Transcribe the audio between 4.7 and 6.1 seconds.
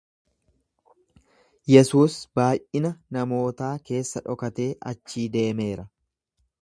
achii deemeera.